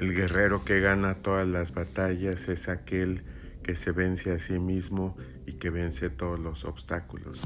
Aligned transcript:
El 0.00 0.14
guerrero 0.14 0.64
que 0.64 0.80
gana 0.80 1.16
todas 1.16 1.46
las 1.46 1.74
batallas 1.74 2.48
es 2.48 2.70
aquel 2.70 3.22
que 3.62 3.74
se 3.74 3.92
vence 3.92 4.32
a 4.32 4.38
sí 4.38 4.58
mismo 4.58 5.14
y 5.44 5.58
que 5.58 5.68
vence 5.68 6.08
todos 6.08 6.40
los 6.40 6.64
obstáculos. 6.64 7.42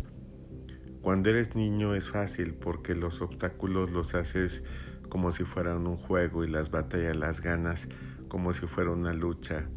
Cuando 1.03 1.31
eres 1.31 1.57
niño 1.57 1.97
es 1.97 2.11
fácil 2.11 2.55
porque 2.55 2.95
los 2.95 3.23
obstáculos 3.23 3.91
los 3.91 4.15
haces 4.15 4.63
como 5.09 5.33
si 5.33 5.43
fueran 5.43 5.85
un 5.89 5.97
juego 5.97 6.45
y 6.45 6.49
las 6.49 6.71
batallas 6.71 7.17
las 7.17 7.41
ganas 7.41 7.89
como 8.29 8.53
si 8.53 8.69
fuera 8.69 8.93
una 8.93 9.13
lucha 9.13 9.69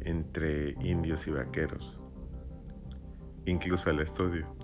entre 0.00 0.70
indios 0.80 1.26
y 1.26 1.32
vaqueros, 1.32 2.00
incluso 3.44 3.90
el 3.90 4.00
estudio. 4.00 4.56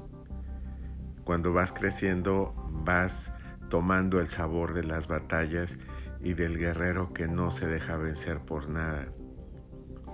Cuando 1.22 1.52
vas 1.52 1.74
creciendo 1.74 2.54
vas 2.82 3.30
tomando 3.68 4.20
el 4.20 4.28
sabor 4.28 4.72
de 4.72 4.84
las 4.84 5.06
batallas 5.06 5.78
y 6.20 6.34
del 6.34 6.58
guerrero 6.58 7.12
que 7.12 7.28
no 7.28 7.50
se 7.50 7.66
deja 7.66 7.96
vencer 7.96 8.40
por 8.40 8.68
nada, 8.68 9.08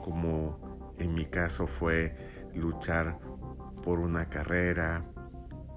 como 0.03 0.95
en 0.99 1.15
mi 1.15 1.27
caso 1.27 1.67
fue 1.67 2.17
luchar 2.55 3.19
por 3.83 4.01
una 4.01 4.29
carrera, 4.29 5.05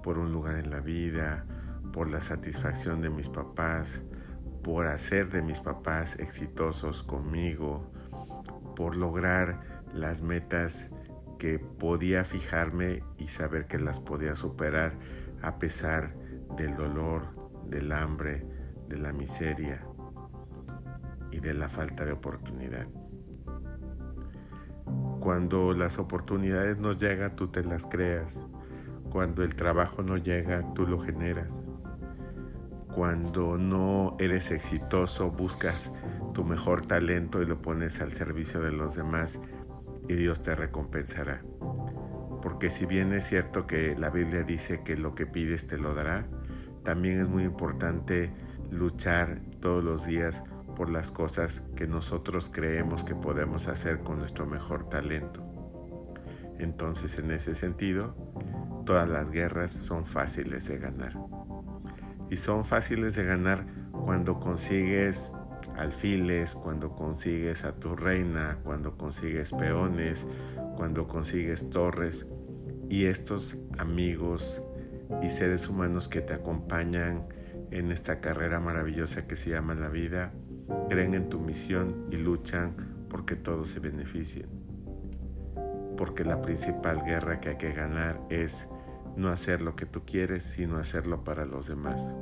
por 0.02 0.18
un 0.18 0.32
lugar 0.32 0.56
en 0.56 0.70
la 0.70 0.80
vida, 0.80 1.46
por 1.92 2.10
la 2.10 2.20
satisfacción 2.20 3.00
de 3.00 3.10
mis 3.10 3.28
papás, 3.28 4.02
por 4.62 4.86
hacer 4.86 5.30
de 5.30 5.42
mis 5.42 5.60
papás 5.60 6.18
exitosos 6.18 7.02
conmigo, 7.02 7.90
por 8.76 8.96
lograr 8.96 9.82
las 9.94 10.22
metas 10.22 10.92
que 11.38 11.58
podía 11.58 12.24
fijarme 12.24 13.02
y 13.16 13.28
saber 13.28 13.66
que 13.66 13.78
las 13.78 14.00
podía 14.00 14.34
superar 14.34 14.92
a 15.40 15.58
pesar 15.58 16.14
del 16.56 16.74
dolor, 16.74 17.22
del 17.66 17.92
hambre, 17.92 18.44
de 18.88 18.98
la 18.98 19.12
miseria 19.12 19.87
y 21.30 21.40
de 21.40 21.54
la 21.54 21.68
falta 21.68 22.04
de 22.04 22.12
oportunidad. 22.12 22.86
Cuando 25.20 25.74
las 25.74 25.98
oportunidades 25.98 26.78
no 26.78 26.92
llegan, 26.92 27.36
tú 27.36 27.48
te 27.48 27.62
las 27.64 27.86
creas. 27.86 28.40
Cuando 29.10 29.42
el 29.42 29.56
trabajo 29.56 30.02
no 30.02 30.16
llega, 30.16 30.72
tú 30.74 30.86
lo 30.86 31.00
generas. 31.00 31.62
Cuando 32.94 33.58
no 33.58 34.16
eres 34.18 34.50
exitoso, 34.50 35.30
buscas 35.30 35.92
tu 36.34 36.44
mejor 36.44 36.86
talento 36.86 37.42
y 37.42 37.46
lo 37.46 37.60
pones 37.60 38.00
al 38.00 38.12
servicio 38.12 38.60
de 38.60 38.72
los 38.72 38.94
demás 38.94 39.40
y 40.08 40.14
Dios 40.14 40.42
te 40.42 40.54
recompensará. 40.54 41.42
Porque 42.42 42.70
si 42.70 42.86
bien 42.86 43.12
es 43.12 43.24
cierto 43.24 43.66
que 43.66 43.96
la 43.96 44.10
Biblia 44.10 44.42
dice 44.42 44.82
que 44.82 44.96
lo 44.96 45.14
que 45.14 45.26
pides 45.26 45.66
te 45.66 45.78
lo 45.78 45.94
dará, 45.94 46.26
también 46.84 47.20
es 47.20 47.28
muy 47.28 47.44
importante 47.44 48.32
luchar 48.70 49.40
todos 49.60 49.82
los 49.82 50.06
días 50.06 50.42
por 50.78 50.90
las 50.90 51.10
cosas 51.10 51.64
que 51.74 51.88
nosotros 51.88 52.48
creemos 52.54 53.02
que 53.02 53.16
podemos 53.16 53.66
hacer 53.66 53.98
con 53.98 54.18
nuestro 54.18 54.46
mejor 54.46 54.88
talento. 54.88 55.42
Entonces, 56.60 57.18
en 57.18 57.32
ese 57.32 57.56
sentido, 57.56 58.14
todas 58.86 59.08
las 59.08 59.32
guerras 59.32 59.72
son 59.72 60.06
fáciles 60.06 60.68
de 60.68 60.78
ganar. 60.78 61.18
Y 62.30 62.36
son 62.36 62.64
fáciles 62.64 63.16
de 63.16 63.24
ganar 63.24 63.66
cuando 63.90 64.38
consigues 64.38 65.32
alfiles, 65.76 66.54
cuando 66.54 66.94
consigues 66.94 67.64
a 67.64 67.72
tu 67.72 67.96
reina, 67.96 68.58
cuando 68.62 68.96
consigues 68.96 69.52
peones, 69.52 70.28
cuando 70.76 71.08
consigues 71.08 71.70
torres 71.70 72.28
y 72.88 73.06
estos 73.06 73.56
amigos 73.78 74.62
y 75.24 75.28
seres 75.28 75.68
humanos 75.68 76.06
que 76.08 76.20
te 76.20 76.34
acompañan 76.34 77.26
en 77.72 77.90
esta 77.90 78.20
carrera 78.20 78.60
maravillosa 78.60 79.26
que 79.26 79.34
se 79.34 79.50
llama 79.50 79.74
la 79.74 79.88
vida 79.88 80.32
creen 80.88 81.14
en 81.14 81.28
tu 81.28 81.40
misión 81.40 82.06
y 82.10 82.16
luchan 82.16 82.74
porque 83.08 83.36
todos 83.36 83.68
se 83.68 83.80
beneficien. 83.80 84.46
Porque 85.96 86.24
la 86.24 86.42
principal 86.42 87.02
guerra 87.04 87.40
que 87.40 87.50
hay 87.50 87.56
que 87.56 87.72
ganar 87.72 88.20
es 88.30 88.68
no 89.16 89.30
hacer 89.30 89.62
lo 89.62 89.74
que 89.74 89.86
tú 89.86 90.02
quieres, 90.04 90.42
sino 90.42 90.76
hacerlo 90.76 91.24
para 91.24 91.44
los 91.44 91.66
demás. 91.66 92.14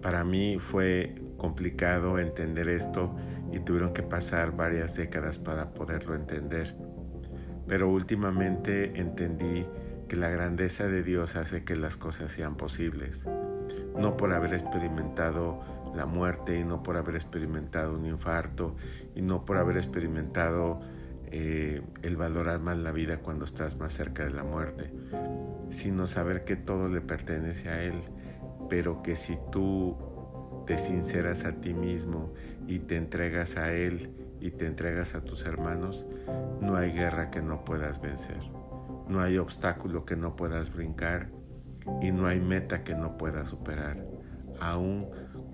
Para 0.00 0.22
mí 0.22 0.58
fue 0.58 1.14
complicado 1.38 2.18
entender 2.18 2.68
esto 2.68 3.14
y 3.52 3.58
tuvieron 3.60 3.92
que 3.92 4.02
pasar 4.02 4.56
varias 4.56 4.94
décadas 4.94 5.38
para 5.38 5.70
poderlo 5.70 6.14
entender. 6.14 6.76
Pero 7.66 7.90
últimamente 7.90 9.00
entendí 9.00 9.66
que 10.08 10.16
la 10.16 10.28
grandeza 10.28 10.86
de 10.86 11.02
Dios 11.02 11.36
hace 11.36 11.64
que 11.64 11.76
las 11.76 11.96
cosas 11.96 12.30
sean 12.30 12.56
posibles, 12.56 13.26
no 13.98 14.16
por 14.16 14.32
haber 14.32 14.52
experimentado 14.52 15.60
la 15.94 16.06
muerte 16.06 16.58
y 16.58 16.64
no 16.64 16.82
por 16.82 16.96
haber 16.96 17.14
experimentado 17.16 17.94
un 17.94 18.06
infarto 18.06 18.76
y 19.14 19.22
no 19.22 19.44
por 19.44 19.58
haber 19.58 19.76
experimentado 19.76 20.80
eh, 21.26 21.82
el 22.02 22.16
valorar 22.16 22.60
más 22.60 22.76
la 22.78 22.92
vida 22.92 23.18
cuando 23.18 23.44
estás 23.44 23.78
más 23.78 23.92
cerca 23.92 24.24
de 24.24 24.30
la 24.30 24.44
muerte, 24.44 24.92
sino 25.68 26.06
saber 26.06 26.44
que 26.44 26.56
todo 26.56 26.88
le 26.88 27.00
pertenece 27.00 27.70
a 27.70 27.82
Él, 27.82 28.02
pero 28.68 29.02
que 29.02 29.16
si 29.16 29.38
tú 29.50 29.96
te 30.66 30.78
sinceras 30.78 31.44
a 31.44 31.60
ti 31.60 31.74
mismo 31.74 32.32
y 32.66 32.80
te 32.80 32.96
entregas 32.96 33.56
a 33.56 33.72
Él 33.72 34.36
y 34.40 34.50
te 34.52 34.66
entregas 34.66 35.14
a 35.14 35.22
tus 35.22 35.44
hermanos, 35.44 36.06
no 36.60 36.76
hay 36.76 36.92
guerra 36.92 37.30
que 37.30 37.42
no 37.42 37.64
puedas 37.64 38.00
vencer, 38.00 38.40
no 39.08 39.20
hay 39.20 39.38
obstáculo 39.38 40.04
que 40.04 40.16
no 40.16 40.36
puedas 40.36 40.72
brincar 40.72 41.30
y 42.00 42.12
no 42.12 42.26
hay 42.26 42.40
meta 42.40 42.84
que 42.84 42.94
no 42.94 43.16
puedas 43.16 43.48
superar, 43.48 44.06
aún 44.60 45.08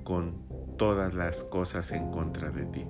con 0.05 0.45
todas 0.77 1.15
las 1.15 1.45
cosas 1.45 1.93
en 1.93 2.11
contra 2.11 2.51
de 2.51 2.65
ti. 2.67 2.85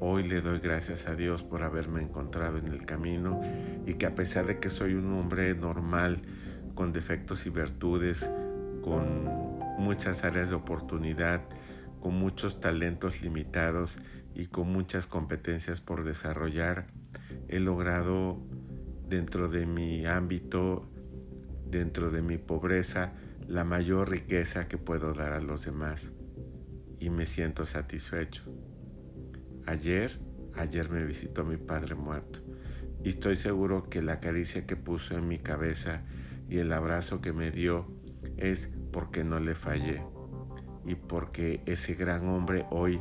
Hoy 0.00 0.24
le 0.26 0.40
doy 0.40 0.58
gracias 0.58 1.08
a 1.08 1.14
Dios 1.14 1.42
por 1.42 1.62
haberme 1.62 2.02
encontrado 2.02 2.58
en 2.58 2.68
el 2.68 2.84
camino 2.84 3.40
y 3.86 3.94
que 3.94 4.06
a 4.06 4.14
pesar 4.14 4.46
de 4.46 4.58
que 4.58 4.68
soy 4.68 4.94
un 4.94 5.12
hombre 5.12 5.54
normal, 5.54 6.22
con 6.74 6.92
defectos 6.92 7.46
y 7.46 7.50
virtudes, 7.50 8.28
con 8.82 9.24
muchas 9.78 10.24
áreas 10.24 10.50
de 10.50 10.56
oportunidad, 10.56 11.42
con 12.00 12.14
muchos 12.18 12.60
talentos 12.60 13.22
limitados 13.22 13.96
y 14.34 14.46
con 14.46 14.68
muchas 14.68 15.06
competencias 15.06 15.80
por 15.80 16.04
desarrollar, 16.04 16.86
he 17.48 17.60
logrado 17.60 18.38
dentro 19.08 19.48
de 19.48 19.64
mi 19.64 20.04
ámbito, 20.06 20.90
dentro 21.66 22.10
de 22.10 22.20
mi 22.20 22.36
pobreza, 22.36 23.12
la 23.46 23.64
mayor 23.64 24.10
riqueza 24.10 24.68
que 24.68 24.78
puedo 24.78 25.12
dar 25.12 25.32
a 25.32 25.40
los 25.40 25.64
demás 25.64 26.12
y 26.98 27.10
me 27.10 27.26
siento 27.26 27.66
satisfecho. 27.66 28.44
Ayer, 29.66 30.18
ayer 30.56 30.88
me 30.90 31.04
visitó 31.04 31.44
mi 31.44 31.56
padre 31.56 31.94
muerto 31.94 32.40
y 33.02 33.10
estoy 33.10 33.36
seguro 33.36 33.88
que 33.88 34.02
la 34.02 34.20
caricia 34.20 34.66
que 34.66 34.76
puso 34.76 35.16
en 35.16 35.28
mi 35.28 35.38
cabeza 35.38 36.02
y 36.48 36.58
el 36.58 36.72
abrazo 36.72 37.20
que 37.20 37.32
me 37.32 37.50
dio 37.50 37.86
es 38.36 38.70
porque 38.92 39.24
no 39.24 39.40
le 39.40 39.54
fallé 39.54 40.02
y 40.86 40.94
porque 40.94 41.62
ese 41.66 41.94
gran 41.94 42.26
hombre 42.28 42.66
hoy 42.70 43.00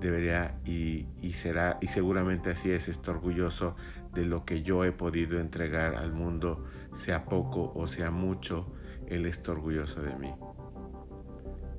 debería 0.00 0.58
y, 0.64 1.06
y, 1.20 1.32
será, 1.32 1.78
y 1.80 1.86
seguramente 1.86 2.50
así 2.50 2.70
es, 2.70 2.88
está 2.88 3.12
orgulloso 3.12 3.76
de 4.14 4.24
lo 4.24 4.44
que 4.44 4.62
yo 4.62 4.84
he 4.84 4.92
podido 4.92 5.38
entregar 5.38 5.94
al 5.94 6.12
mundo, 6.12 6.64
sea 6.94 7.24
poco 7.24 7.72
o 7.74 7.86
sea 7.86 8.10
mucho, 8.10 8.72
él 9.12 9.26
está 9.26 9.52
orgulloso 9.52 10.00
de 10.00 10.14
mí. 10.16 10.34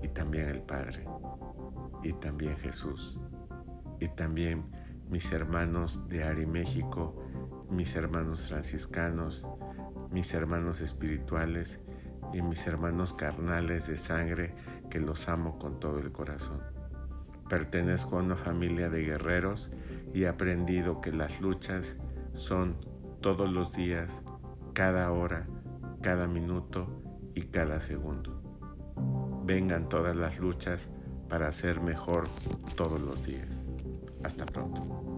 Y 0.04 0.08
también 0.10 0.50
el 0.50 0.62
Padre. 0.62 1.04
Y 2.04 2.14
también 2.14 2.56
Jesús. 2.58 3.20
Y 4.00 4.08
también 4.10 4.66
mis 5.10 5.32
hermanos 5.32 6.08
de 6.10 6.24
Ari 6.24 6.46
México, 6.46 7.16
mis 7.72 7.96
hermanos 7.96 8.48
franciscanos, 8.48 9.48
mis 10.12 10.32
hermanos 10.36 10.80
espirituales 10.82 11.82
y 12.34 12.44
mis 12.44 12.68
hermanos 12.68 13.14
carnales 13.14 13.88
de 13.88 13.98
sangre 13.98 14.54
que 14.92 15.00
los 15.00 15.28
amo 15.28 15.58
con 15.58 15.80
todo 15.80 15.98
el 16.00 16.12
corazón. 16.12 16.62
Pertenezco 17.50 18.18
a 18.18 18.24
una 18.24 18.36
familia 18.36 18.90
de 18.90 19.06
guerreros 19.06 19.72
y 20.14 20.24
he 20.24 20.28
aprendido 20.28 21.02
que 21.02 21.12
las 21.12 21.42
luchas 21.42 21.98
son 22.34 22.78
todos 23.22 23.52
los 23.52 23.72
días, 23.72 24.24
cada 24.74 25.12
hora, 25.12 25.48
cada 26.02 26.28
minuto 26.28 27.04
y 27.36 27.42
cada 27.44 27.80
segundo. 27.80 28.42
Vengan 29.46 29.90
todas 29.90 30.16
las 30.16 30.40
luchas 30.40 30.90
para 31.30 31.52
ser 31.52 31.82
mejor 31.82 32.28
todos 32.76 33.02
los 33.02 33.26
días. 33.26 33.50
Hasta 34.24 34.46
pronto. 34.46 35.13